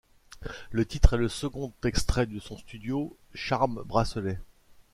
Le 0.71 0.83
titre 0.83 1.13
est 1.13 1.17
le 1.17 1.29
second 1.29 1.73
extrait 1.83 2.25
de 2.25 2.39
son 2.39 2.57
studio 2.57 3.15
Charmbracelet. 3.35 4.39